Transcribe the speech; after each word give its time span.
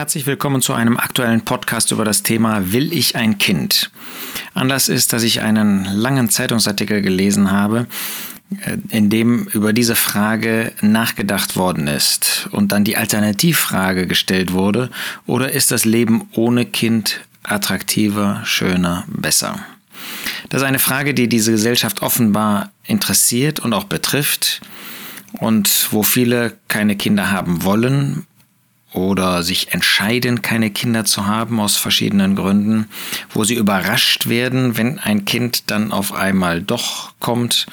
Herzlich 0.00 0.24
willkommen 0.24 0.62
zu 0.62 0.72
einem 0.72 0.96
aktuellen 0.96 1.42
Podcast 1.42 1.92
über 1.92 2.06
das 2.06 2.22
Thema 2.22 2.72
Will 2.72 2.90
ich 2.94 3.16
ein 3.16 3.36
Kind? 3.36 3.90
Anlass 4.54 4.88
ist, 4.88 5.12
dass 5.12 5.22
ich 5.22 5.42
einen 5.42 5.84
langen 5.84 6.30
Zeitungsartikel 6.30 7.02
gelesen 7.02 7.50
habe, 7.50 7.86
äh, 8.64 8.78
in 8.88 9.10
dem 9.10 9.44
über 9.48 9.74
diese 9.74 9.96
Frage 9.96 10.72
nachgedacht 10.80 11.54
worden 11.54 11.86
ist 11.86 12.48
und 12.50 12.72
dann 12.72 12.82
die 12.82 12.96
Alternativfrage 12.96 14.06
gestellt 14.06 14.54
wurde, 14.54 14.88
oder 15.26 15.52
ist 15.52 15.70
das 15.70 15.84
Leben 15.84 16.30
ohne 16.32 16.64
Kind 16.64 17.20
attraktiver, 17.42 18.40
schöner, 18.44 19.04
besser? 19.06 19.60
Das 20.48 20.62
ist 20.62 20.66
eine 20.66 20.78
Frage, 20.78 21.12
die 21.12 21.28
diese 21.28 21.52
Gesellschaft 21.52 22.00
offenbar 22.00 22.70
interessiert 22.86 23.60
und 23.60 23.74
auch 23.74 23.84
betrifft 23.84 24.62
und 25.32 25.88
wo 25.90 26.02
viele 26.02 26.56
keine 26.68 26.96
Kinder 26.96 27.30
haben 27.30 27.64
wollen, 27.64 28.26
oder 28.92 29.42
sich 29.42 29.72
entscheiden, 29.72 30.42
keine 30.42 30.70
Kinder 30.70 31.04
zu 31.04 31.26
haben 31.26 31.60
aus 31.60 31.76
verschiedenen 31.76 32.34
Gründen, 32.34 32.88
wo 33.32 33.44
sie 33.44 33.54
überrascht 33.54 34.28
werden, 34.28 34.76
wenn 34.76 34.98
ein 34.98 35.24
Kind 35.24 35.70
dann 35.70 35.92
auf 35.92 36.12
einmal 36.12 36.62
doch 36.62 37.12
kommt. 37.20 37.66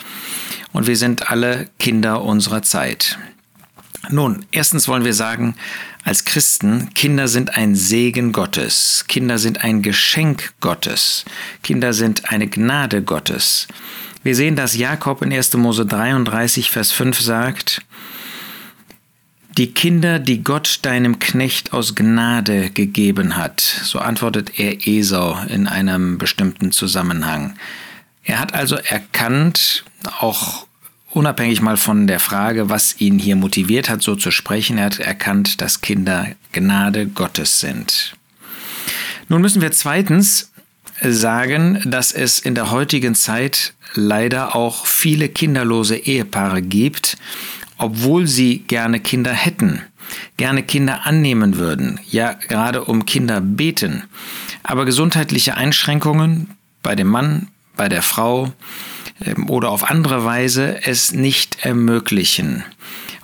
Und 0.74 0.88
wir 0.88 0.98
sind 0.98 1.32
alle 1.32 1.70
Kinder 1.80 2.22
unserer 2.22 2.62
Zeit. 2.62 3.18
Nun, 4.10 4.46
erstens 4.52 4.88
wollen 4.88 5.04
wir 5.04 5.14
sagen, 5.14 5.56
als 6.04 6.24
Christen, 6.24 6.94
Kinder 6.94 7.28
sind 7.28 7.58
ein 7.58 7.76
Segen 7.76 8.32
Gottes, 8.32 9.04
Kinder 9.10 9.38
sind 9.38 9.64
ein 9.64 9.82
Geschenk 9.82 10.54
Gottes, 10.62 11.26
Kinder 11.64 11.92
sind 11.92 12.32
eine 12.32 12.48
Gnade 12.48 13.02
Gottes. 13.02 13.68
Wir 14.24 14.36
sehen, 14.36 14.56
dass 14.56 14.78
Jakob 14.78 15.22
in 15.22 15.34
1. 15.34 15.54
Mose 15.56 15.86
33, 15.86 16.72
Vers 16.72 16.92
5 16.92 17.20
sagt, 17.20 17.82
die 19.58 19.74
Kinder, 19.74 20.20
die 20.20 20.44
Gott 20.44 20.80
deinem 20.84 21.18
Knecht 21.18 21.74
aus 21.74 21.96
Gnade 21.96 22.70
gegeben 22.70 23.36
hat, 23.36 23.60
so 23.62 23.98
antwortet 24.00 24.60
er 24.60 24.88
Esau 24.88 25.38
in 25.50 25.68
einem 25.68 26.20
bestimmten 26.20 26.72
Zusammenhang. 26.72 27.56
Er 28.24 28.40
hat 28.40 28.54
also 28.54 28.76
erkannt, 28.76 29.84
auch 30.20 30.68
unabhängig 31.12 31.62
mal 31.62 31.78
von 31.78 32.06
der 32.06 32.20
Frage, 32.20 32.70
was 32.70 33.02
ihn 33.02 33.18
hier 33.18 33.36
motiviert 33.36 33.90
hat, 33.90 34.04
so 34.04 34.16
zu 34.16 34.30
sprechen, 34.30 34.78
er 34.78 34.86
hat 34.86 35.00
erkannt, 35.00 35.60
dass 35.62 35.82
Kinder 35.82 36.28
Gnade 36.52 37.08
Gottes 37.08 37.60
sind. 37.60 38.14
Nun 39.28 39.42
müssen 39.42 39.62
wir 39.62 39.72
zweitens 39.72 40.52
sagen, 41.02 41.82
dass 41.86 42.12
es 42.12 42.40
in 42.40 42.54
der 42.54 42.70
heutigen 42.70 43.16
Zeit 43.16 43.74
leider 43.94 44.56
auch 44.56 44.86
viele 44.86 45.30
kinderlose 45.30 45.98
Ehepaare 45.98 46.62
gibt, 46.62 47.18
obwohl 47.78 48.28
sie 48.28 48.60
gerne 48.60 49.00
Kinder 49.00 49.34
hätten, 49.34 49.82
gerne 50.38 50.64
Kinder 50.64 51.06
annehmen 51.06 51.58
würden, 51.58 52.00
ja 52.10 52.34
gerade 52.34 52.84
um 52.84 53.06
Kinder 53.06 53.42
beten, 53.42 54.04
aber 54.64 54.86
gesundheitliche 54.86 55.56
Einschränkungen 55.56 56.52
bei 56.84 56.96
dem 56.96 57.08
Mann, 57.08 57.48
bei 57.76 57.90
der 57.90 58.02
Frau 58.02 58.54
ähm, 59.24 59.50
oder 59.50 59.70
auf 59.70 59.90
andere 59.90 60.24
Weise 60.26 60.80
es 60.84 61.14
nicht 61.14 61.66
ermöglichen. 61.66 62.64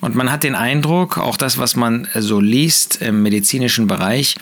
Und 0.03 0.15
man 0.15 0.29
hat 0.29 0.43
den 0.43 0.53
Eindruck, 0.53 1.17
auch 1.17 1.37
das, 1.37 1.57
was 1.57 1.77
man 1.77 2.09
so 2.13 2.41
liest 2.41 3.01
im 3.01 3.23
medizinischen 3.23 3.87
Bereich, 3.87 4.35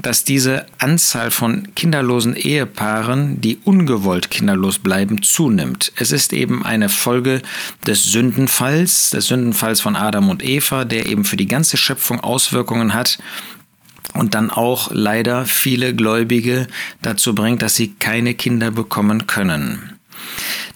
dass 0.00 0.22
diese 0.22 0.66
Anzahl 0.78 1.32
von 1.32 1.74
kinderlosen 1.74 2.36
Ehepaaren, 2.36 3.40
die 3.40 3.58
ungewollt 3.64 4.30
kinderlos 4.30 4.78
bleiben, 4.78 5.20
zunimmt. 5.20 5.90
Es 5.96 6.12
ist 6.12 6.32
eben 6.32 6.64
eine 6.64 6.88
Folge 6.88 7.42
des 7.88 8.04
Sündenfalls, 8.04 9.10
des 9.10 9.26
Sündenfalls 9.26 9.80
von 9.80 9.96
Adam 9.96 10.28
und 10.28 10.44
Eva, 10.44 10.84
der 10.84 11.06
eben 11.06 11.24
für 11.24 11.36
die 11.36 11.48
ganze 11.48 11.76
Schöpfung 11.76 12.20
Auswirkungen 12.20 12.94
hat 12.94 13.18
und 14.14 14.36
dann 14.36 14.48
auch 14.48 14.92
leider 14.92 15.44
viele 15.44 15.92
Gläubige 15.92 16.68
dazu 17.02 17.34
bringt, 17.34 17.62
dass 17.62 17.74
sie 17.74 17.94
keine 17.98 18.34
Kinder 18.34 18.70
bekommen 18.70 19.26
können. 19.26 19.99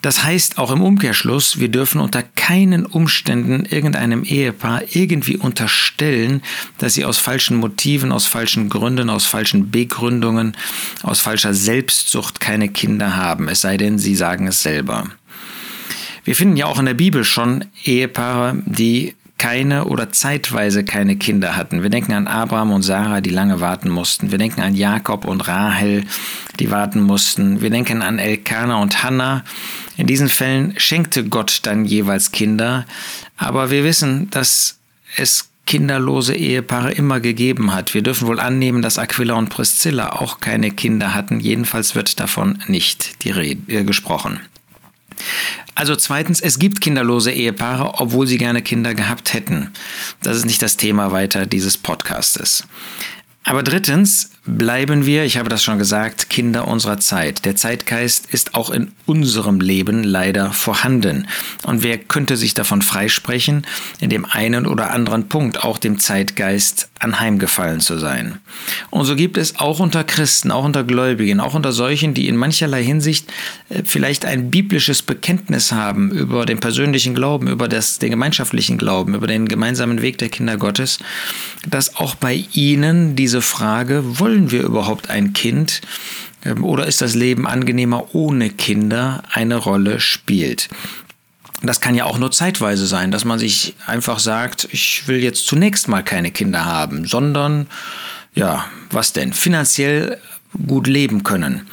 Das 0.04 0.22
heißt 0.22 0.58
auch 0.58 0.70
im 0.70 0.82
Umkehrschluss, 0.82 1.60
wir 1.60 1.70
dürfen 1.70 1.98
unter 1.98 2.22
keinen 2.22 2.84
Umständen 2.84 3.64
irgendeinem 3.64 4.22
Ehepaar 4.22 4.82
irgendwie 4.92 5.38
unterstellen, 5.38 6.42
dass 6.76 6.92
sie 6.92 7.06
aus 7.06 7.16
falschen 7.16 7.56
Motiven, 7.56 8.12
aus 8.12 8.26
falschen 8.26 8.68
Gründen, 8.68 9.08
aus 9.08 9.24
falschen 9.24 9.70
Begründungen, 9.70 10.58
aus 11.02 11.20
falscher 11.20 11.54
Selbstsucht 11.54 12.38
keine 12.38 12.68
Kinder 12.68 13.16
haben, 13.16 13.48
es 13.48 13.62
sei 13.62 13.78
denn, 13.78 13.98
sie 13.98 14.14
sagen 14.14 14.46
es 14.46 14.62
selber. 14.62 15.08
Wir 16.24 16.36
finden 16.36 16.58
ja 16.58 16.66
auch 16.66 16.78
in 16.78 16.84
der 16.84 16.92
Bibel 16.92 17.24
schon 17.24 17.64
Ehepaare, 17.84 18.58
die 18.66 19.14
keine 19.44 19.84
oder 19.84 20.10
zeitweise 20.10 20.84
keine 20.84 21.16
Kinder 21.16 21.54
hatten. 21.54 21.82
Wir 21.82 21.90
denken 21.90 22.14
an 22.14 22.26
Abraham 22.26 22.72
und 22.72 22.80
Sarah, 22.80 23.20
die 23.20 23.28
lange 23.28 23.60
warten 23.60 23.90
mussten. 23.90 24.30
Wir 24.30 24.38
denken 24.38 24.62
an 24.62 24.74
Jakob 24.74 25.26
und 25.26 25.46
Rahel, 25.46 26.04
die 26.60 26.70
warten 26.70 27.02
mussten. 27.02 27.60
Wir 27.60 27.68
denken 27.68 28.00
an 28.00 28.18
Elkanah 28.18 28.80
und 28.80 29.02
Hannah. 29.02 29.44
In 29.98 30.06
diesen 30.06 30.30
Fällen 30.30 30.72
schenkte 30.78 31.24
Gott 31.24 31.60
dann 31.64 31.84
jeweils 31.84 32.32
Kinder, 32.32 32.86
aber 33.36 33.70
wir 33.70 33.84
wissen, 33.84 34.30
dass 34.30 34.78
es 35.18 35.50
kinderlose 35.66 36.34
Ehepaare 36.34 36.92
immer 36.92 37.20
gegeben 37.20 37.74
hat. 37.74 37.92
Wir 37.92 38.00
dürfen 38.00 38.26
wohl 38.28 38.40
annehmen, 38.40 38.80
dass 38.80 38.96
Aquila 38.96 39.34
und 39.34 39.50
Priscilla 39.50 40.12
auch 40.12 40.40
keine 40.40 40.70
Kinder 40.70 41.12
hatten. 41.14 41.38
Jedenfalls 41.38 41.94
wird 41.94 42.18
davon 42.18 42.60
nicht 42.66 43.22
die 43.24 43.30
Rede, 43.30 43.60
äh, 43.70 43.84
gesprochen. 43.84 44.40
Also 45.74 45.96
zweitens, 45.96 46.40
es 46.40 46.58
gibt 46.58 46.80
kinderlose 46.80 47.32
Ehepaare, 47.32 47.94
obwohl 48.00 48.26
sie 48.26 48.38
gerne 48.38 48.62
Kinder 48.62 48.94
gehabt 48.94 49.34
hätten. 49.34 49.72
Das 50.22 50.36
ist 50.36 50.44
nicht 50.44 50.62
das 50.62 50.76
Thema 50.76 51.10
weiter 51.10 51.46
dieses 51.46 51.76
Podcastes. 51.76 52.64
Aber 53.42 53.62
drittens 53.62 54.30
bleiben 54.46 55.06
wir, 55.06 55.24
ich 55.24 55.38
habe 55.38 55.48
das 55.48 55.64
schon 55.64 55.78
gesagt, 55.78 56.28
Kinder 56.28 56.68
unserer 56.68 56.98
Zeit. 56.98 57.44
Der 57.44 57.56
Zeitgeist 57.56 58.26
ist 58.26 58.54
auch 58.54 58.70
in 58.70 58.92
unserem 59.06 59.60
Leben 59.60 60.04
leider 60.04 60.52
vorhanden. 60.52 61.26
Und 61.64 61.82
wer 61.82 61.96
könnte 61.96 62.36
sich 62.36 62.52
davon 62.52 62.82
freisprechen, 62.82 63.66
in 64.00 64.10
dem 64.10 64.26
einen 64.26 64.66
oder 64.66 64.90
anderen 64.90 65.28
Punkt 65.28 65.64
auch 65.64 65.78
dem 65.78 65.98
Zeitgeist 65.98 66.90
anheimgefallen 66.98 67.80
zu 67.80 67.98
sein? 67.98 68.38
Und 68.90 69.06
so 69.06 69.16
gibt 69.16 69.38
es 69.38 69.58
auch 69.58 69.80
unter 69.80 70.04
Christen, 70.04 70.50
auch 70.50 70.64
unter 70.64 70.84
Gläubigen, 70.84 71.40
auch 71.40 71.54
unter 71.54 71.72
solchen, 71.72 72.12
die 72.12 72.28
in 72.28 72.36
mancherlei 72.36 72.84
Hinsicht 72.84 73.32
äh, 73.70 73.82
vielleicht 73.84 74.26
ein 74.26 74.50
biblisches 74.50 75.00
Bekenntnis 75.02 75.72
haben 75.72 76.10
über 76.10 76.44
den 76.44 76.60
persönlichen 76.60 77.14
Glauben, 77.14 77.48
über 77.48 77.68
das, 77.68 77.98
den 77.98 78.10
gemeinschaftlichen 78.10 78.76
Glauben, 78.76 79.14
über 79.14 79.26
den 79.26 79.48
gemeinsamen 79.48 80.02
Weg 80.02 80.18
der 80.18 80.28
Kinder 80.28 80.58
Gottes, 80.58 80.98
dass 81.66 81.96
auch 81.96 82.14
bei 82.14 82.44
ihnen 82.52 83.16
diese 83.16 83.40
Frage, 83.40 84.18
wollen 84.18 84.33
wir 84.50 84.62
überhaupt 84.62 85.10
ein 85.10 85.32
Kind? 85.32 85.80
Ähm, 86.44 86.64
oder 86.64 86.86
ist 86.86 87.00
das 87.00 87.14
Leben 87.14 87.46
angenehmer 87.46 88.14
ohne 88.14 88.50
Kinder 88.50 89.22
eine 89.30 89.56
Rolle 89.56 90.00
spielt? 90.00 90.68
Das 91.62 91.80
kann 91.80 91.94
ja 91.94 92.04
auch 92.04 92.18
nur 92.18 92.30
zeitweise 92.30 92.86
sein, 92.86 93.10
dass 93.10 93.24
man 93.24 93.38
sich 93.38 93.74
einfach 93.86 94.18
sagt, 94.18 94.68
ich 94.70 95.08
will 95.08 95.22
jetzt 95.22 95.46
zunächst 95.46 95.88
mal 95.88 96.02
keine 96.02 96.30
Kinder 96.30 96.64
haben, 96.64 97.06
sondern 97.06 97.68
ja, 98.34 98.66
was 98.90 99.12
denn? 99.12 99.32
Finanziell 99.32 100.18
gut 100.66 100.86
leben 100.86 101.22
können 101.22 101.66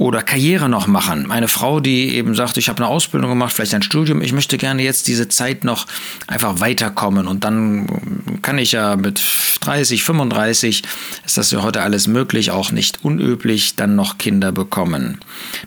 oder 0.00 0.22
Karriere 0.22 0.70
noch 0.70 0.86
machen. 0.86 1.30
Eine 1.30 1.46
Frau, 1.46 1.78
die 1.78 2.14
eben 2.14 2.34
sagt, 2.34 2.56
ich 2.56 2.70
habe 2.70 2.78
eine 2.78 2.86
Ausbildung 2.86 3.28
gemacht, 3.28 3.52
vielleicht 3.52 3.74
ein 3.74 3.82
Studium, 3.82 4.22
ich 4.22 4.32
möchte 4.32 4.56
gerne 4.56 4.82
jetzt 4.82 5.08
diese 5.08 5.28
Zeit 5.28 5.62
noch 5.62 5.86
einfach 6.26 6.58
weiterkommen 6.58 7.28
und 7.28 7.44
dann 7.44 8.40
kann 8.40 8.56
ich 8.56 8.72
ja 8.72 8.96
mit 8.96 9.22
30, 9.60 10.02
35, 10.02 10.84
ist 11.26 11.36
das 11.36 11.50
ja 11.50 11.62
heute 11.62 11.82
alles 11.82 12.06
möglich, 12.06 12.50
auch 12.50 12.72
nicht 12.72 13.04
unüblich, 13.04 13.76
dann 13.76 13.94
noch 13.94 14.16
Kinder 14.16 14.52
bekommen. 14.52 15.18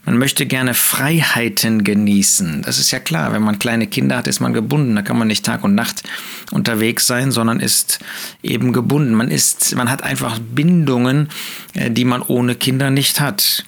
Man 0.04 0.18
möchte 0.18 0.48
gerne 0.48 0.74
Freiheiten 0.74 1.84
genießen. 1.84 2.64
Das 2.64 2.80
ist 2.80 2.90
ja 2.90 2.98
klar, 2.98 3.34
wenn 3.34 3.44
man 3.44 3.60
kleine 3.60 3.86
Kinder 3.86 4.18
hat, 4.18 4.26
ist 4.26 4.40
man 4.40 4.52
gebunden, 4.52 4.96
da 4.96 5.04
kann 5.04 5.20
man 5.20 5.28
nicht 5.28 5.46
Tag 5.46 5.64
und 5.64 5.76
Nacht 5.76 6.02
unterwegs 6.50 7.06
sein, 7.06 7.32
sondern 7.32 7.60
ist 7.60 8.00
eben 8.42 8.74
gebunden. 8.74 9.14
Man 9.14 9.30
ist, 9.30 9.76
man 9.76 9.92
hat 9.92 10.02
einfach 10.02 10.40
Bindungen, 10.40 11.30
äh, 11.76 11.92
die 11.92 12.04
man 12.04 12.24
ohne 12.24 12.56
Kinder 12.56 12.90
nicht 12.90 13.20
hat. 13.20 13.64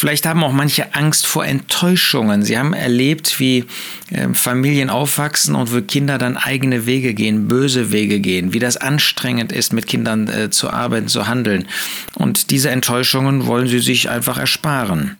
Vielleicht 0.00 0.24
haben 0.24 0.42
auch 0.42 0.52
manche 0.52 0.94
Angst 0.94 1.26
vor 1.26 1.44
Enttäuschungen. 1.44 2.42
Sie 2.42 2.56
haben 2.56 2.72
erlebt, 2.72 3.38
wie 3.38 3.66
äh, 4.10 4.32
Familien 4.32 4.88
aufwachsen 4.88 5.54
und 5.54 5.74
wo 5.74 5.82
Kinder 5.82 6.16
dann 6.16 6.38
eigene 6.38 6.86
Wege 6.86 7.12
gehen, 7.12 7.48
böse 7.48 7.92
Wege 7.92 8.18
gehen, 8.18 8.54
wie 8.54 8.60
das 8.60 8.78
anstrengend 8.78 9.52
ist, 9.52 9.74
mit 9.74 9.86
Kindern 9.86 10.26
äh, 10.28 10.48
zu 10.48 10.70
arbeiten, 10.70 11.08
zu 11.08 11.26
handeln. 11.26 11.68
Und 12.14 12.50
diese 12.50 12.70
Enttäuschungen 12.70 13.44
wollen 13.44 13.66
sie 13.68 13.80
sich 13.80 14.08
einfach 14.08 14.38
ersparen. 14.38 15.18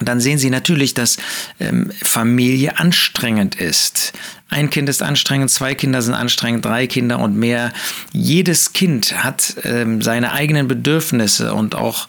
Dann 0.00 0.20
sehen 0.20 0.38
Sie 0.38 0.50
natürlich, 0.50 0.94
dass 0.94 1.18
ähm, 1.60 1.90
Familie 2.02 2.78
anstrengend 2.78 3.54
ist. 3.54 4.12
Ein 4.48 4.68
Kind 4.68 4.88
ist 4.90 5.02
anstrengend, 5.02 5.50
zwei 5.50 5.74
Kinder 5.74 6.02
sind 6.02 6.12
anstrengend, 6.12 6.64
drei 6.64 6.86
Kinder 6.86 7.20
und 7.20 7.36
mehr. 7.36 7.72
Jedes 8.12 8.74
Kind 8.74 9.24
hat 9.24 9.56
ähm, 9.64 10.02
seine 10.02 10.32
eigenen 10.32 10.68
Bedürfnisse 10.68 11.54
und 11.54 11.74
auch 11.74 12.06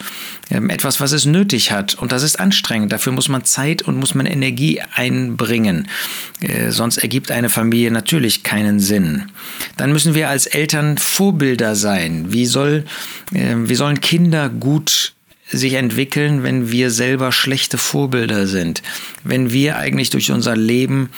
ähm, 0.52 0.70
etwas, 0.70 1.00
was 1.00 1.14
es 1.14 1.26
nötig 1.26 1.72
hat. 1.72 1.96
Und 1.96 2.12
das 2.12 2.22
ist 2.22 2.42
anstrengend. 2.42 2.92
Dafür 2.92 3.14
muss 3.14 3.30
man 3.30 3.46
Zeit 3.46 3.84
und 3.84 3.98
muss 3.98 4.14
man 4.14 4.26
Energie 4.26 4.82
einbringen. 4.94 5.88
Äh, 6.42 6.72
sonst 6.72 6.98
ergibt 6.98 7.32
eine 7.32 7.50
Familie 7.50 7.92
natürlich 7.92 8.44
keinen 8.44 8.82
Sinn. 8.82 9.32
Dann 9.78 9.94
müssen 9.94 10.14
wir 10.14 10.30
als 10.30 10.46
Eltern 10.46 10.98
Vorbilder 10.98 11.76
sein. 11.76 12.34
Wie, 12.34 12.46
soll, 12.46 12.84
äh, 13.32 13.56
wie 13.56 13.76
sollen 13.76 14.02
Kinder 14.02 14.50
gut 14.50 15.14
sich 15.50 15.74
entwickeln, 15.74 16.44
wenn 16.44 16.72
wir 16.72 16.90
selber 16.92 17.32
schlechte 17.32 17.78
Vorbilder 17.78 18.48
sind, 18.48 18.82
wenn 19.24 19.52
wir 19.52 19.78
eigentlich 19.78 20.10
durch 20.10 20.32
unser 20.32 20.56
Leben 20.56 21.10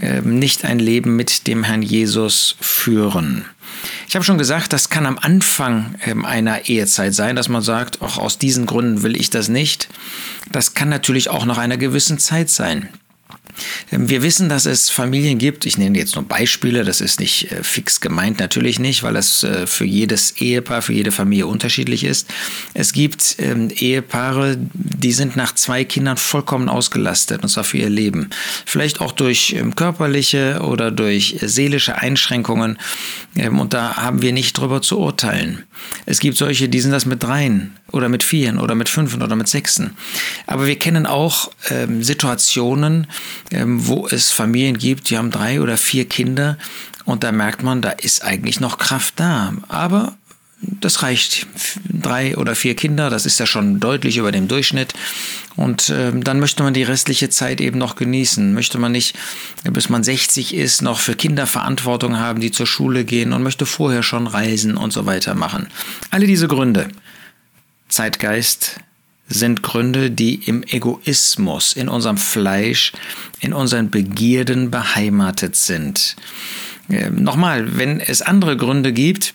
äh, 0.00 0.20
nicht 0.22 0.64
ein 0.64 0.78
Leben 0.78 1.16
mit 1.16 1.46
dem 1.46 1.64
Herrn 1.64 1.82
Jesus 1.82 2.56
führen. 2.60 3.44
Ich 4.08 4.14
habe 4.14 4.24
schon 4.24 4.38
gesagt, 4.38 4.72
das 4.72 4.88
kann 4.88 5.06
am 5.06 5.18
Anfang 5.18 5.94
ähm, 6.04 6.24
einer 6.24 6.68
Ehezeit 6.68 7.14
sein, 7.14 7.36
dass 7.36 7.48
man 7.48 7.62
sagt, 7.62 8.02
auch 8.02 8.18
aus 8.18 8.38
diesen 8.38 8.66
Gründen 8.66 9.02
will 9.02 9.16
ich 9.16 9.30
das 9.30 9.48
nicht. 9.48 9.88
Das 10.50 10.74
kann 10.74 10.88
natürlich 10.88 11.30
auch 11.30 11.44
nach 11.44 11.58
einer 11.58 11.76
gewissen 11.76 12.18
Zeit 12.18 12.50
sein. 12.50 12.88
Ähm, 13.92 14.08
wir 14.08 14.22
wissen, 14.22 14.48
dass 14.48 14.66
es 14.66 14.90
Familien 14.90 15.38
gibt, 15.38 15.66
ich 15.66 15.78
nenne 15.78 15.98
jetzt 15.98 16.14
nur 16.14 16.24
Beispiele, 16.24 16.84
das 16.84 17.00
ist 17.00 17.20
nicht 17.20 17.50
äh, 17.52 17.62
fix 17.62 18.00
gemeint, 18.00 18.40
natürlich 18.40 18.78
nicht, 18.78 19.02
weil 19.02 19.16
es 19.16 19.44
äh, 19.44 19.66
für 19.66 19.84
jedes 19.84 20.32
Ehepaar, 20.38 20.82
für 20.82 20.92
jede 20.92 21.12
Familie 21.12 21.46
unterschiedlich 21.46 22.04
ist. 22.04 22.28
Es 22.74 22.92
gibt 22.92 23.36
ähm, 23.38 23.70
Ehepaare, 23.70 24.56
die 24.72 25.12
sind 25.12 25.36
nach 25.36 25.54
zwei 25.54 25.84
Kindern 25.84 26.16
vollkommen 26.16 26.68
ausgelastet, 26.68 27.42
und 27.42 27.48
zwar 27.48 27.64
für 27.64 27.78
ihr 27.78 27.90
Leben. 27.90 28.30
Vielleicht 28.66 29.00
auch 29.00 29.12
durch 29.12 29.54
ähm, 29.56 29.74
körperliche 29.74 30.60
oder 30.62 30.90
durch 30.90 31.36
seelische 31.40 31.96
Einschränkungen. 31.96 32.78
Und 33.50 33.74
da 33.74 33.96
haben 33.96 34.22
wir 34.22 34.32
nicht 34.32 34.52
drüber 34.54 34.80
zu 34.80 34.98
urteilen. 34.98 35.64
Es 36.06 36.20
gibt 36.20 36.36
solche, 36.36 36.68
die 36.68 36.80
sind 36.80 36.92
das 36.92 37.06
mit 37.06 37.22
dreien 37.22 37.74
oder 37.94 38.08
mit 38.08 38.22
vieren 38.22 38.58
oder 38.58 38.74
mit 38.74 38.88
fünfen 38.88 39.22
oder 39.22 39.36
mit 39.36 39.48
sechsen. 39.48 39.96
Aber 40.46 40.66
wir 40.66 40.78
kennen 40.78 41.06
auch 41.06 41.50
ähm, 41.70 42.02
Situationen, 42.02 43.06
ähm, 43.50 43.86
wo 43.86 44.06
es 44.08 44.32
Familien 44.32 44.76
gibt, 44.76 45.10
die 45.10 45.16
haben 45.16 45.30
drei 45.30 45.60
oder 45.60 45.76
vier 45.76 46.06
Kinder 46.06 46.58
und 47.04 47.22
da 47.22 47.32
merkt 47.32 47.62
man, 47.62 47.82
da 47.82 47.90
ist 47.90 48.24
eigentlich 48.24 48.60
noch 48.60 48.78
Kraft 48.78 49.14
da. 49.16 49.54
Aber 49.68 50.16
das 50.80 51.02
reicht. 51.02 51.46
Drei 51.88 52.36
oder 52.36 52.54
vier 52.54 52.74
Kinder, 52.74 53.10
das 53.10 53.26
ist 53.26 53.38
ja 53.38 53.46
schon 53.46 53.80
deutlich 53.80 54.16
über 54.16 54.32
dem 54.32 54.48
Durchschnitt. 54.48 54.94
Und 55.56 55.90
äh, 55.90 56.12
dann 56.14 56.40
möchte 56.40 56.62
man 56.62 56.74
die 56.74 56.82
restliche 56.82 57.28
Zeit 57.28 57.60
eben 57.60 57.78
noch 57.78 57.96
genießen. 57.96 58.54
Möchte 58.54 58.78
man 58.78 58.92
nicht, 58.92 59.16
bis 59.64 59.88
man 59.88 60.02
60 60.02 60.54
ist, 60.54 60.82
noch 60.82 60.98
für 60.98 61.14
Kinder 61.14 61.46
Verantwortung 61.46 62.18
haben, 62.18 62.40
die 62.40 62.50
zur 62.50 62.66
Schule 62.66 63.04
gehen 63.04 63.32
und 63.32 63.42
möchte 63.42 63.66
vorher 63.66 64.02
schon 64.02 64.26
reisen 64.26 64.76
und 64.76 64.92
so 64.92 65.06
weiter 65.06 65.34
machen. 65.34 65.68
Alle 66.10 66.26
diese 66.26 66.48
Gründe, 66.48 66.88
Zeitgeist, 67.94 68.80
sind 69.28 69.62
Gründe, 69.62 70.10
die 70.10 70.34
im 70.34 70.64
Egoismus, 70.64 71.74
in 71.74 71.88
unserem 71.88 72.18
Fleisch, 72.18 72.92
in 73.40 73.52
unseren 73.52 73.88
Begierden 73.88 74.72
beheimatet 74.72 75.54
sind. 75.54 76.16
Äh, 76.88 77.10
nochmal, 77.10 77.78
wenn 77.78 78.00
es 78.00 78.20
andere 78.20 78.56
Gründe 78.56 78.92
gibt, 78.92 79.34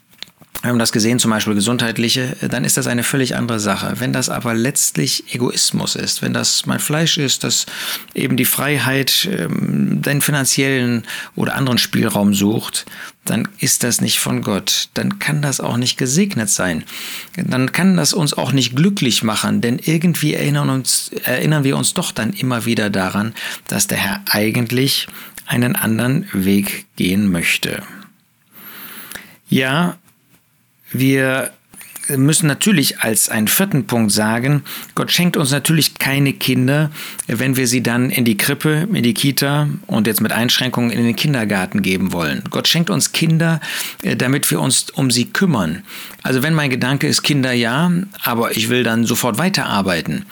wir 0.62 0.72
haben 0.72 0.80
das 0.80 0.92
gesehen, 0.92 1.20
zum 1.20 1.32
Beispiel 1.32 1.54
gesundheitliche, 1.56 2.36
dann 2.42 2.66
ist 2.66 2.76
das 2.76 2.88
eine 2.88 3.04
völlig 3.04 3.36
andere 3.36 3.62
Sache. 3.62 3.94
Wenn 4.00 4.12
das 4.12 4.30
aber 4.30 4.54
letztlich 4.54 5.34
Egoismus 5.34 5.96
ist, 5.96 6.22
wenn 6.22 6.34
das 6.34 6.66
mein 6.66 6.80
Fleisch 6.80 7.18
ist, 7.18 7.46
das 7.46 7.66
eben 8.14 8.36
die 8.36 8.46
Freiheit, 8.46 9.30
ähm, 9.32 10.02
den 10.02 10.20
finanziellen 10.22 11.04
oder 11.36 11.56
anderen 11.56 11.78
Spielraum 11.78 12.34
sucht, 12.34 12.86
dann 13.24 13.48
ist 13.60 13.84
das 13.84 14.02
nicht 14.02 14.20
von 14.20 14.42
Gott. 14.42 14.90
Dann 14.96 15.20
kann 15.20 15.42
das 15.42 15.62
auch 15.62 15.78
nicht 15.78 15.98
gesegnet 15.98 16.50
sein. 16.50 16.84
Dann 17.38 17.72
kann 17.72 17.96
das 17.96 18.12
uns 18.14 18.34
auch 18.34 18.52
nicht 18.52 18.76
glücklich 18.76 19.24
machen, 19.24 19.62
denn 19.62 19.80
irgendwie 19.80 20.34
erinnern, 20.34 20.70
uns, 20.70 21.12
erinnern 21.24 21.64
wir 21.64 21.78
uns 21.78 21.94
doch 21.94 22.12
dann 22.12 22.34
immer 22.34 22.66
wieder 22.66 22.90
daran, 22.90 23.34
dass 23.68 23.88
der 23.88 24.00
Herr 24.00 24.24
eigentlich 24.30 25.08
einen 25.46 25.78
anderen 25.78 26.28
Weg 26.34 26.86
gehen 26.98 27.32
möchte. 27.32 27.82
Ja, 29.48 29.98
wir 30.91 31.51
müssen 32.18 32.47
natürlich 32.47 33.01
als 33.01 33.30
einen 33.30 33.47
vierten 33.47 33.86
Punkt 33.86 34.12
sagen, 34.12 34.63
Gott 34.95 35.12
schenkt 35.12 35.38
uns 35.38 35.51
natürlich 35.51 35.95
keine 35.95 36.33
Kinder, 36.33 36.89
wenn 37.27 37.56
wir 37.56 37.68
sie 37.68 37.83
dann 37.83 38.09
in 38.09 38.25
die 38.25 38.38
Krippe, 38.38 38.88
in 38.91 39.03
die 39.03 39.13
Kita 39.13 39.68
und 39.86 40.07
jetzt 40.07 40.21
mit 40.21 40.31
Einschränkungen 40.31 40.89
in 40.91 41.03
den 41.03 41.15
Kindergarten 41.15 41.81
geben 41.81 42.12
wollen. 42.12 42.44
Gott 42.50 42.68
schenkt 42.68 42.89
uns 42.89 43.12
Kinder, 43.12 43.59
äh, 44.01 44.15
damit 44.15 44.50
wir 44.50 44.59
uns 44.59 44.89
um 44.89 45.12
sie 45.12 45.25
kümmern. 45.25 45.83
Also 46.24 46.41
wenn 46.41 46.53
mein 46.53 46.69
Gedanke 46.69 47.07
ist 47.07 47.21
Kinder 47.21 47.51
ja, 47.51 47.91
aber 48.24 48.56
ich 48.57 48.69
will 48.69 48.83
dann 48.83 49.06
sofort 49.06 49.38
weiterarbeiten, 49.38 50.25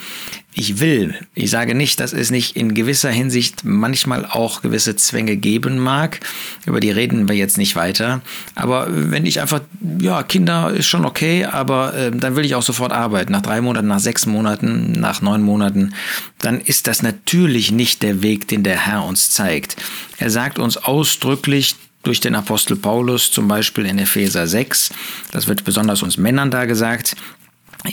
ich 0.58 0.80
will. 0.80 1.14
Ich 1.36 1.52
sage 1.52 1.76
nicht, 1.76 2.00
dass 2.00 2.14
es 2.14 2.32
nicht 2.32 2.56
in 2.56 2.74
gewisser 2.74 3.12
Hinsicht 3.12 3.64
manchmal 3.64 4.26
auch 4.26 4.64
gewisse 4.64 4.96
Zwänge 4.96 5.38
geben 5.38 5.78
mag. 5.78 6.20
Über 6.66 6.80
die 6.80 6.90
reden 6.90 7.30
wir 7.30 7.36
jetzt 7.36 7.60
nicht 7.60 7.76
weiter. 7.76 8.22
Aber 8.56 8.88
wenn 8.90 9.28
ich 9.28 9.40
einfach, 9.40 9.62
ja, 10.00 10.24
Kinder 10.24 10.72
ist 10.72 10.88
schon 10.88 11.06
okay, 11.06 11.46
aber 11.46 11.94
äh, 11.94 12.12
dann 12.12 12.36
will 12.36 12.44
ich 12.44 12.56
auch 12.56 12.64
sofort 12.64 12.92
arbeiten. 12.92 13.32
Nach 13.32 13.44
drei 13.44 13.62
Monaten, 13.62 13.88
nach 13.88 14.00
sechs 14.00 14.26
Monaten, 14.26 14.94
nach 14.94 15.22
neun 15.22 15.44
Monaten, 15.44 15.94
dann 16.40 16.60
ist 16.60 16.88
das 16.88 17.04
natürlich 17.04 17.72
nicht 17.72 18.02
der 18.02 18.24
Weg, 18.24 18.48
den 18.48 18.64
der 18.64 18.88
Herr 18.88 19.06
uns 19.06 19.30
zeigt. 19.30 19.76
Er 20.18 20.32
sagt 20.32 20.58
uns 20.58 20.78
ausdrücklich, 20.78 21.76
durch 22.02 22.20
den 22.20 22.36
Apostel 22.36 22.78
Paulus, 22.78 23.32
zum 23.32 23.48
Beispiel 23.48 23.86
in 23.86 24.00
Epheser 24.00 24.48
6, 24.48 24.92
das 25.32 25.48
wird 25.48 25.66
besonders 25.66 26.02
uns 26.02 26.18
Männern 26.18 26.52
da 26.52 26.66
gesagt, 26.66 27.16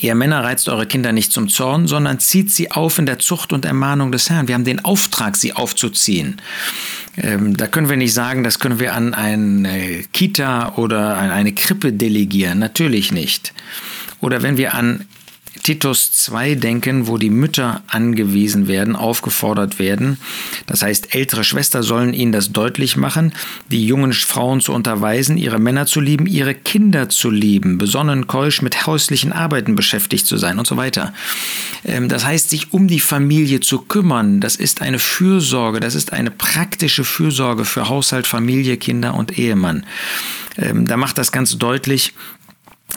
Ihr 0.00 0.14
Männer 0.14 0.42
reizt 0.42 0.68
eure 0.68 0.86
Kinder 0.86 1.12
nicht 1.12 1.32
zum 1.32 1.48
Zorn, 1.48 1.86
sondern 1.86 2.18
zieht 2.18 2.50
sie 2.50 2.70
auf 2.70 2.98
in 2.98 3.06
der 3.06 3.18
Zucht 3.18 3.52
und 3.52 3.64
Ermahnung 3.64 4.12
des 4.12 4.30
Herrn. 4.30 4.48
Wir 4.48 4.54
haben 4.54 4.64
den 4.64 4.84
Auftrag, 4.84 5.36
sie 5.36 5.52
aufzuziehen. 5.52 6.40
Ähm, 7.16 7.56
da 7.56 7.66
können 7.66 7.88
wir 7.88 7.96
nicht 7.96 8.14
sagen, 8.14 8.42
das 8.42 8.58
können 8.58 8.78
wir 8.78 8.94
an 8.94 9.14
eine 9.14 10.04
Kita 10.12 10.74
oder 10.76 11.16
an 11.16 11.30
eine 11.30 11.52
Krippe 11.52 11.92
delegieren. 11.92 12.58
Natürlich 12.58 13.12
nicht. 13.12 13.52
Oder 14.20 14.42
wenn 14.42 14.56
wir 14.56 14.74
an 14.74 15.06
Titus 15.64 16.12
2 16.12 16.56
denken, 16.56 17.06
wo 17.06 17.16
die 17.16 17.30
Mütter 17.30 17.82
angewiesen 17.86 18.68
werden, 18.68 18.94
aufgefordert 18.94 19.78
werden. 19.78 20.18
Das 20.66 20.82
heißt, 20.82 21.14
ältere 21.14 21.42
Schwester 21.42 21.82
sollen 21.82 22.12
ihnen 22.12 22.32
das 22.32 22.52
deutlich 22.52 22.98
machen, 22.98 23.32
die 23.70 23.86
jungen 23.86 24.12
Frauen 24.12 24.60
zu 24.60 24.74
unterweisen, 24.74 25.38
ihre 25.38 25.58
Männer 25.58 25.86
zu 25.86 26.00
lieben, 26.00 26.26
ihre 26.26 26.54
Kinder 26.54 27.08
zu 27.08 27.30
lieben, 27.30 27.78
besonnen, 27.78 28.26
keusch 28.26 28.60
mit 28.60 28.86
häuslichen 28.86 29.32
Arbeiten 29.32 29.74
beschäftigt 29.74 30.26
zu 30.26 30.36
sein 30.36 30.58
und 30.58 30.66
so 30.66 30.76
weiter. 30.76 31.14
Ähm, 31.86 32.10
das 32.10 32.26
heißt, 32.26 32.50
sich 32.50 32.74
um 32.74 32.86
die 32.86 33.00
Familie 33.00 33.60
zu 33.60 33.78
kümmern, 33.78 34.40
das 34.42 34.56
ist 34.56 34.82
eine 34.82 34.98
Fürsorge, 34.98 35.80
das 35.80 35.94
ist 35.94 36.12
eine 36.12 36.30
praktische 36.30 37.04
Fürsorge 37.04 37.64
für 37.64 37.88
Haushalt, 37.88 38.26
Familie, 38.26 38.76
Kinder 38.76 39.14
und 39.14 39.38
Ehemann. 39.38 39.86
Ähm, 40.56 40.86
da 40.86 40.96
macht 40.96 41.18
das 41.18 41.32
ganz 41.32 41.58
deutlich, 41.58 42.12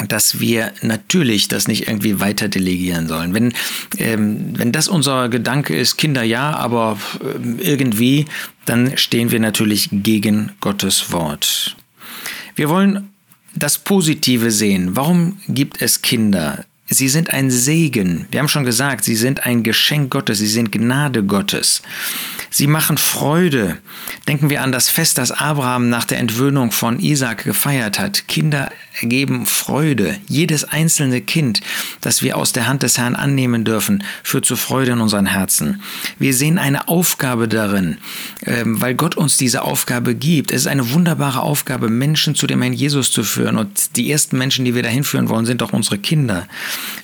dass 0.08 0.40
wir 0.40 0.72
natürlich 0.82 1.48
das 1.48 1.68
nicht 1.68 1.88
irgendwie 1.88 2.20
weiter 2.20 2.50
delegieren 2.50 3.08
sollen. 3.08 3.34
Wenn, 3.34 3.54
ähm, 3.98 4.54
wenn 4.58 4.72
das 4.72 4.88
unser 4.88 5.30
Gedanke 5.30 5.76
ist, 5.76 5.98
Kinder 5.98 6.24
ja, 6.24 6.56
aber 6.56 7.00
äh, 7.22 7.64
irgendwie, 7.64 8.26
dann 8.66 8.98
stehen 8.98 9.32
wir 9.32 9.40
natürlich 9.40 9.90
gegen 9.92 10.52
Gottes 10.60 11.12
Wort. 11.12 11.76
Wir 12.56 12.70
wollen 12.70 13.10
das 13.56 13.78
Positive 13.78 14.52
sehen. 14.52 14.96
Warum 14.96 15.38
gibt 15.48 15.82
es 15.82 16.02
Kinder? 16.02 16.66
Sie 16.90 17.10
sind 17.10 17.34
ein 17.34 17.52
Segen. 17.52 18.28
Wir 18.32 18.40
haben 18.40 18.48
schon 18.48 18.64
gesagt, 18.64 19.04
sie 19.04 19.16
sind 19.16 19.46
ein 19.46 19.64
Geschenk 19.64 20.12
Gottes, 20.12 20.40
sie 20.40 20.48
sind 20.48 20.72
Gnade 20.72 21.24
Gottes. 21.24 21.82
Sie 22.58 22.66
machen 22.66 22.98
Freude. 22.98 23.78
Denken 24.28 24.50
wir 24.50 24.64
an 24.64 24.72
das 24.72 24.90
Fest, 24.90 25.20
das 25.20 25.30
Abraham 25.30 25.90
nach 25.90 26.06
der 26.06 26.18
Entwöhnung 26.18 26.72
von 26.72 27.00
Isaac 27.00 27.44
gefeiert 27.44 28.00
hat. 28.00 28.28
Kinder 28.28 28.72
ergeben 29.00 29.46
Freude. 29.46 30.18
Jedes 30.28 30.64
einzelne 30.64 31.22
Kind, 31.22 31.62
das 32.02 32.24
wir 32.24 32.36
aus 32.36 32.54
der 32.54 32.66
Hand 32.66 32.82
des 32.82 32.98
Herrn 32.98 33.14
annehmen 33.14 33.64
dürfen, 33.64 34.04
führt 34.24 34.48
zu 34.48 34.56
Freude 34.56 34.94
in 34.94 35.02
unseren 35.02 35.28
Herzen. 35.28 35.84
Wir 36.18 36.34
sehen 36.34 36.58
eine 36.58 36.88
Aufgabe 36.88 37.48
darin, 37.48 38.00
ähm, 38.44 38.82
weil 38.82 38.96
Gott 38.96 39.14
uns 39.14 39.38
diese 39.38 39.62
Aufgabe 39.62 40.16
gibt. 40.16 40.50
Es 40.50 40.62
ist 40.62 40.68
eine 40.68 40.94
wunderbare 40.94 41.44
Aufgabe, 41.44 41.90
Menschen 41.90 42.34
zu 42.34 42.48
dem 42.48 42.64
Herrn 42.64 42.74
Jesus 42.74 43.12
zu 43.12 43.24
führen. 43.24 43.60
Und 43.60 43.96
die 43.98 44.12
ersten 44.12 44.36
Menschen, 44.36 44.66
die 44.66 44.74
wir 44.74 44.82
dahin 44.82 45.04
führen 45.04 45.30
wollen, 45.30 45.46
sind 45.46 45.62
doch 45.62 45.74
unsere 45.74 46.00
Kinder. 46.00 46.48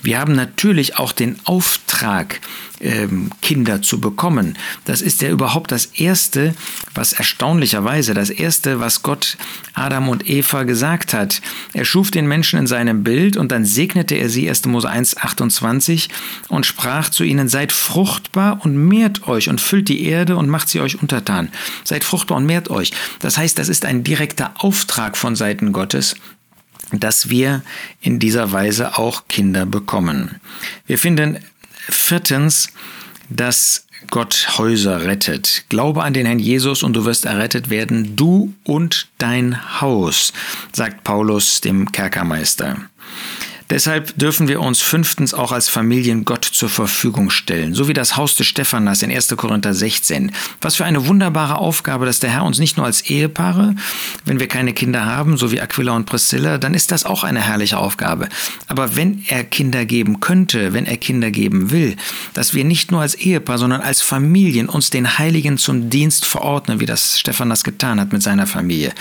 Wir 0.01 0.19
haben 0.19 0.33
natürlich 0.33 0.97
auch 0.97 1.11
den 1.11 1.35
Auftrag, 1.43 2.39
ähm, 2.83 3.31
Kinder 3.41 3.81
zu 3.81 3.99
bekommen. 3.99 4.57
Das 4.85 5.01
ist 5.01 5.21
ja 5.21 5.29
überhaupt 5.29 5.71
das 5.71 5.85
Erste, 5.85 6.53
was 6.93 7.13
erstaunlicherweise, 7.13 8.13
das 8.13 8.29
Erste, 8.29 8.79
was 8.79 9.01
Gott 9.01 9.37
Adam 9.73 10.09
und 10.09 10.29
Eva 10.29 10.63
gesagt 10.63 11.13
hat. 11.13 11.41
Er 11.73 11.85
schuf 11.85 12.11
den 12.11 12.27
Menschen 12.27 12.59
in 12.59 12.67
seinem 12.67 13.03
Bild 13.03 13.37
und 13.37 13.51
dann 13.51 13.65
segnete 13.65 14.15
er 14.15 14.29
sie, 14.29 14.49
1. 14.49 14.65
Mose 14.65 14.89
1, 14.89 15.17
28, 15.17 16.09
und 16.49 16.65
sprach 16.65 17.09
zu 17.09 17.23
ihnen, 17.23 17.49
seid 17.49 17.71
fruchtbar 17.71 18.59
und 18.63 18.75
mehrt 18.75 19.27
euch 19.27 19.49
und 19.49 19.61
füllt 19.61 19.89
die 19.89 20.03
Erde 20.03 20.35
und 20.35 20.49
macht 20.49 20.69
sie 20.69 20.81
euch 20.81 21.01
untertan. 21.01 21.49
Seid 21.83 22.03
fruchtbar 22.03 22.37
und 22.37 22.45
mehrt 22.45 22.69
euch. 22.69 22.91
Das 23.19 23.37
heißt, 23.37 23.57
das 23.57 23.69
ist 23.69 23.85
ein 23.85 24.03
direkter 24.03 24.53
Auftrag 24.57 25.17
von 25.17 25.35
Seiten 25.35 25.71
Gottes, 25.71 26.15
dass 26.91 27.29
wir 27.29 27.63
in 28.01 28.19
dieser 28.19 28.51
Weise 28.51 28.97
auch 28.97 29.27
Kinder 29.27 29.65
bekommen. 29.65 30.39
Wir 30.85 30.97
finden 30.97 31.39
viertens, 31.89 32.69
dass 33.29 33.87
Gott 34.09 34.57
Häuser 34.57 35.05
rettet. 35.05 35.65
Glaube 35.69 36.03
an 36.03 36.13
den 36.13 36.25
Herrn 36.25 36.39
Jesus 36.39 36.83
und 36.83 36.93
du 36.93 37.05
wirst 37.05 37.25
errettet 37.25 37.69
werden, 37.69 38.15
du 38.15 38.53
und 38.63 39.07
dein 39.17 39.81
Haus, 39.81 40.33
sagt 40.71 41.03
Paulus 41.03 41.61
dem 41.61 41.91
Kerkermeister. 41.91 42.77
Deshalb 43.73 44.15
dürfen 44.19 44.47
wir 44.47 44.61
uns 44.61 44.81
fünftens 44.81 45.33
auch 45.33 45.51
als 45.51 45.67
Familien 45.67 46.25
Gott 46.25 46.45
zur 46.45 46.69
Verfügung 46.69 47.31
stellen, 47.31 47.73
so 47.73 47.87
wie 47.87 47.95
das 47.95 48.15
Haus 48.17 48.35
des 48.35 48.45
Stephanas 48.45 49.01
in 49.01 49.11
1. 49.11 49.35
Korinther 49.35 49.73
16. 49.73 50.31
Was 50.61 50.75
für 50.75 50.85
eine 50.85 51.07
wunderbare 51.07 51.57
Aufgabe, 51.57 52.05
dass 52.05 52.19
der 52.19 52.29
Herr 52.29 52.43
uns 52.43 52.59
nicht 52.59 52.77
nur 52.77 52.85
als 52.85 53.01
Ehepaare, 53.01 53.73
wenn 54.25 54.39
wir 54.39 54.47
keine 54.47 54.73
Kinder 54.73 55.07
haben, 55.07 55.37
so 55.37 55.51
wie 55.51 55.59
Aquila 55.59 55.93
und 55.93 56.05
Priscilla, 56.05 56.59
dann 56.59 56.75
ist 56.75 56.91
das 56.91 57.03
auch 57.03 57.23
eine 57.23 57.41
herrliche 57.41 57.79
Aufgabe. 57.79 58.29
Aber 58.67 58.95
wenn 58.95 59.23
er 59.27 59.43
Kinder 59.43 59.85
geben 59.85 60.19
könnte, 60.19 60.73
wenn 60.73 60.85
er 60.85 60.97
Kinder 60.97 61.31
geben 61.31 61.71
will, 61.71 61.95
dass 62.35 62.53
wir 62.53 62.65
nicht 62.65 62.91
nur 62.91 63.01
als 63.01 63.15
Ehepaar, 63.15 63.57
sondern 63.57 63.81
als 63.81 64.03
Familien 64.03 64.69
uns 64.69 64.91
den 64.91 65.17
Heiligen 65.17 65.57
zum 65.57 65.89
Dienst 65.89 66.27
verordnen, 66.27 66.79
wie 66.79 66.85
das 66.85 67.17
Stephanas 67.17 67.63
getan 67.63 67.99
hat 67.99 68.13
mit 68.13 68.21
seiner 68.21 68.45
Familie. 68.45 68.93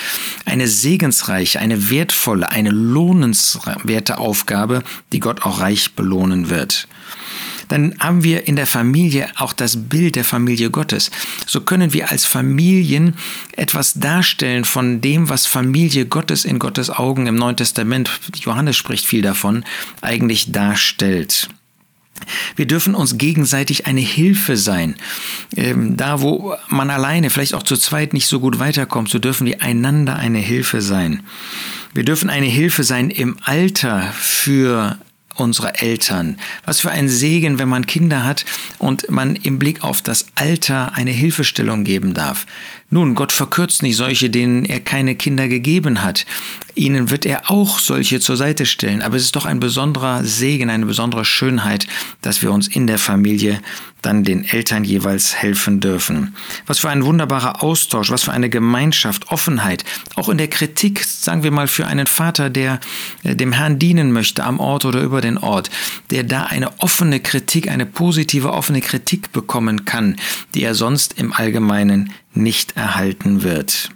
Eine 0.46 0.66
segensreiche, 0.66 1.60
eine 1.60 1.90
wertvolle, 1.90 2.48
eine 2.48 2.70
lohnenswerte 2.70 4.16
Aufgabe 4.16 4.61
Aufgabe, 4.62 4.82
die 5.12 5.20
Gott 5.20 5.42
auch 5.42 5.60
reich 5.60 5.94
belohnen 5.94 6.50
wird. 6.50 6.88
Dann 7.68 7.94
haben 8.00 8.22
wir 8.22 8.46
in 8.48 8.56
der 8.56 8.66
Familie 8.66 9.28
auch 9.36 9.52
das 9.52 9.88
Bild 9.88 10.16
der 10.16 10.24
Familie 10.24 10.70
Gottes. 10.70 11.10
So 11.46 11.60
können 11.60 11.92
wir 11.92 12.10
als 12.10 12.26
Familien 12.26 13.14
etwas 13.56 13.94
darstellen 13.94 14.64
von 14.64 15.00
dem, 15.00 15.28
was 15.28 15.46
Familie 15.46 16.04
Gottes 16.06 16.44
in 16.44 16.58
Gottes 16.58 16.90
Augen 16.90 17.26
im 17.26 17.36
Neuen 17.36 17.56
Testament, 17.56 18.10
Johannes 18.34 18.76
spricht 18.76 19.06
viel 19.06 19.22
davon, 19.22 19.64
eigentlich 20.02 20.52
darstellt. 20.52 21.48
Wir 22.56 22.66
dürfen 22.66 22.94
uns 22.94 23.16
gegenseitig 23.16 23.86
eine 23.86 24.00
Hilfe 24.00 24.56
sein. 24.56 24.94
Ähm, 25.56 25.96
da, 25.96 26.20
wo 26.20 26.54
man 26.68 26.90
alleine, 26.90 27.30
vielleicht 27.30 27.54
auch 27.54 27.62
zu 27.62 27.76
zweit 27.76 28.12
nicht 28.12 28.26
so 28.26 28.38
gut 28.38 28.58
weiterkommt, 28.58 29.08
so 29.08 29.18
dürfen 29.18 29.46
wir 29.46 29.62
einander 29.62 30.16
eine 30.16 30.38
Hilfe 30.38 30.82
sein. 30.82 31.22
Wir 31.94 32.04
dürfen 32.04 32.30
eine 32.30 32.46
Hilfe 32.46 32.84
sein 32.84 33.10
im 33.10 33.36
Alter 33.42 34.12
für 34.14 34.98
unsere 35.34 35.74
Eltern. 35.80 36.38
Was 36.64 36.80
für 36.80 36.90
ein 36.90 37.08
Segen, 37.08 37.58
wenn 37.58 37.68
man 37.68 37.86
Kinder 37.86 38.24
hat 38.24 38.46
und 38.78 39.10
man 39.10 39.36
im 39.36 39.58
Blick 39.58 39.84
auf 39.84 40.00
das 40.00 40.26
Alter 40.34 40.94
eine 40.94 41.10
Hilfestellung 41.10 41.84
geben 41.84 42.14
darf. 42.14 42.46
Nun, 42.92 43.14
Gott 43.14 43.32
verkürzt 43.32 43.82
nicht 43.82 43.96
solche, 43.96 44.28
denen 44.28 44.66
er 44.66 44.78
keine 44.78 45.14
Kinder 45.14 45.48
gegeben 45.48 46.02
hat. 46.02 46.26
Ihnen 46.74 47.08
wird 47.08 47.24
er 47.24 47.50
auch 47.50 47.78
solche 47.78 48.20
zur 48.20 48.36
Seite 48.36 48.66
stellen. 48.66 49.00
Aber 49.00 49.16
es 49.16 49.22
ist 49.22 49.34
doch 49.34 49.46
ein 49.46 49.60
besonderer 49.60 50.24
Segen, 50.24 50.68
eine 50.68 50.84
besondere 50.84 51.24
Schönheit, 51.24 51.86
dass 52.20 52.42
wir 52.42 52.52
uns 52.52 52.68
in 52.68 52.86
der 52.86 52.98
Familie 52.98 53.62
dann 54.02 54.24
den 54.24 54.44
Eltern 54.44 54.84
jeweils 54.84 55.34
helfen 55.34 55.80
dürfen. 55.80 56.36
Was 56.66 56.80
für 56.80 56.90
ein 56.90 57.06
wunderbarer 57.06 57.62
Austausch, 57.62 58.10
was 58.10 58.24
für 58.24 58.32
eine 58.32 58.50
Gemeinschaft, 58.50 59.30
Offenheit. 59.30 59.84
Auch 60.16 60.28
in 60.28 60.36
der 60.36 60.48
Kritik, 60.48 61.02
sagen 61.02 61.44
wir 61.44 61.50
mal, 61.50 61.68
für 61.68 61.86
einen 61.86 62.06
Vater, 62.06 62.50
der 62.50 62.78
äh, 63.22 63.34
dem 63.34 63.52
Herrn 63.52 63.78
dienen 63.78 64.12
möchte 64.12 64.44
am 64.44 64.60
Ort 64.60 64.84
oder 64.84 65.00
über 65.00 65.22
den 65.22 65.38
Ort, 65.38 65.70
der 66.10 66.24
da 66.24 66.42
eine 66.44 66.78
offene 66.80 67.20
Kritik, 67.20 67.70
eine 67.70 67.86
positive 67.86 68.52
offene 68.52 68.82
Kritik 68.82 69.32
bekommen 69.32 69.86
kann, 69.86 70.16
die 70.54 70.62
er 70.62 70.74
sonst 70.74 71.18
im 71.18 71.32
Allgemeinen 71.32 72.12
nicht 72.34 72.76
erhalten 72.76 73.42
wird. 73.42 73.90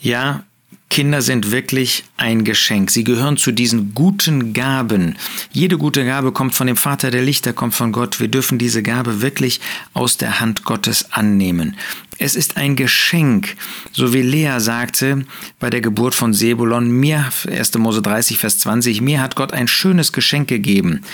Ja, 0.00 0.44
Kinder 0.92 1.22
sind 1.22 1.52
wirklich 1.52 2.04
ein 2.18 2.44
Geschenk. 2.44 2.90
Sie 2.90 3.02
gehören 3.02 3.38
zu 3.38 3.50
diesen 3.50 3.94
guten 3.94 4.52
Gaben. 4.52 5.16
Jede 5.50 5.78
gute 5.78 6.04
Gabe 6.04 6.32
kommt 6.32 6.54
von 6.54 6.66
dem 6.66 6.76
Vater 6.76 7.10
der 7.10 7.22
Lichter, 7.22 7.54
kommt 7.54 7.74
von 7.74 7.92
Gott. 7.92 8.20
Wir 8.20 8.28
dürfen 8.28 8.58
diese 8.58 8.82
Gabe 8.82 9.22
wirklich 9.22 9.62
aus 9.94 10.18
der 10.18 10.40
Hand 10.40 10.64
Gottes 10.64 11.10
annehmen. 11.10 11.78
Es 12.18 12.36
ist 12.36 12.58
ein 12.58 12.76
Geschenk, 12.76 13.56
so 13.90 14.12
wie 14.12 14.20
Lea 14.20 14.58
sagte 14.58 15.24
bei 15.58 15.70
der 15.70 15.80
Geburt 15.80 16.14
von 16.14 16.34
Sebulon, 16.34 16.90
mir, 16.90 17.24
1. 17.48 17.78
Mose 17.78 18.02
30, 18.02 18.36
Vers 18.36 18.58
20, 18.58 19.00
mir 19.00 19.22
hat 19.22 19.34
Gott 19.34 19.54
ein 19.54 19.68
schönes 19.68 20.12
Geschenk 20.12 20.48
gegeben. 20.48 21.04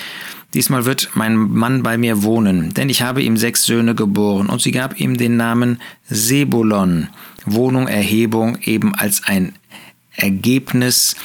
Diesmal 0.53 0.85
wird 0.85 1.11
mein 1.13 1.35
Mann 1.35 1.83
bei 1.83 1.97
mir 1.97 2.23
wohnen, 2.23 2.73
denn 2.73 2.89
ich 2.89 3.03
habe 3.03 3.21
ihm 3.21 3.37
sechs 3.37 3.63
Söhne 3.65 3.93
geboren, 3.93 4.47
und 4.47 4.61
sie 4.61 4.71
gab 4.71 4.99
ihm 4.99 5.17
den 5.17 5.37
Namen 5.37 5.79
Sebulon, 6.09 7.09
Wohnung, 7.45 7.87
Erhebung, 7.87 8.57
eben 8.63 8.95
als 8.95 9.23
ein 9.23 9.53
Ergebnis 10.15 11.15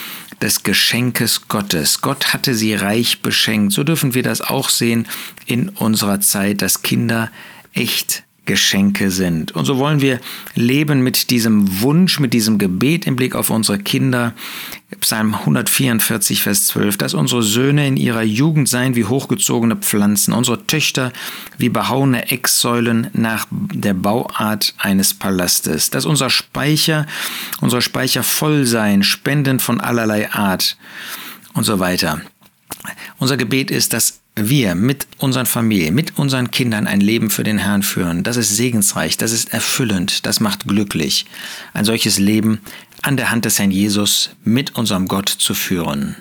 des 0.41 0.63
Geschenkes 0.63 1.47
Gottes. 1.47 2.01
Gott 2.01 2.33
hatte 2.33 2.53
sie 2.53 2.75
reich 2.75 3.21
beschenkt. 3.21 3.73
So 3.73 3.83
dürfen 3.83 4.13
wir 4.13 4.23
das 4.23 4.41
auch 4.41 4.69
sehen 4.69 5.07
in 5.45 5.69
unserer 5.69 6.19
Zeit, 6.19 6.61
dass 6.61 6.81
Kinder 6.81 7.31
echt 7.73 8.24
Geschenke 8.45 9.11
sind. 9.11 9.51
Und 9.53 9.65
so 9.65 9.77
wollen 9.77 10.01
wir 10.01 10.19
leben 10.53 11.01
mit 11.01 11.29
diesem 11.29 11.81
Wunsch, 11.81 12.19
mit 12.19 12.33
diesem 12.33 12.57
Gebet 12.57 13.05
im 13.05 13.15
Blick 13.15 13.35
auf 13.35 13.49
unsere 13.49 13.79
Kinder. 13.79 14.33
Psalm 15.01 15.33
144, 15.33 16.41
Vers 16.41 16.67
12, 16.67 16.97
dass 16.97 17.13
unsere 17.13 17.43
Söhne 17.43 17.87
in 17.87 17.97
ihrer 17.97 18.21
Jugend 18.21 18.69
seien 18.69 18.95
wie 18.95 19.05
hochgezogene 19.05 19.75
Pflanzen, 19.75 20.33
unsere 20.33 20.65
Töchter 20.67 21.11
wie 21.57 21.69
behauene 21.69 22.31
Ecksäulen 22.31 23.09
nach 23.13 23.47
der 23.51 23.93
Bauart 23.93 24.73
eines 24.77 25.13
Palastes, 25.13 25.89
dass 25.89 26.05
unser 26.05 26.29
Speicher, 26.29 27.07
unser 27.61 27.81
Speicher 27.81 28.23
voll 28.23 28.65
seien, 28.65 29.03
Spenden 29.03 29.59
von 29.59 29.81
allerlei 29.81 30.31
Art 30.31 30.77
und 31.53 31.63
so 31.63 31.79
weiter. 31.79 32.21
Unser 33.17 33.37
Gebet 33.37 33.71
ist, 33.71 33.93
dass 33.93 34.21
wir 34.35 34.75
mit 34.75 35.07
unseren 35.17 35.45
Familien, 35.45 35.95
mit 35.95 36.17
unseren 36.17 36.51
Kindern 36.51 36.87
ein 36.87 36.99
Leben 36.99 37.29
für 37.29 37.43
den 37.43 37.57
Herrn 37.57 37.83
führen, 37.83 38.23
das 38.23 38.37
ist 38.37 38.55
segensreich, 38.55 39.17
das 39.17 39.31
ist 39.31 39.53
erfüllend, 39.53 40.25
das 40.25 40.39
macht 40.39 40.67
glücklich. 40.67 41.25
Ein 41.73 41.85
solches 41.85 42.19
Leben 42.19 42.59
an 43.01 43.17
der 43.17 43.31
Hand 43.31 43.45
des 43.45 43.59
Herrn 43.59 43.71
Jesus 43.71 44.31
mit 44.43 44.75
unserem 44.75 45.07
Gott 45.07 45.29
zu 45.29 45.53
führen. 45.53 46.15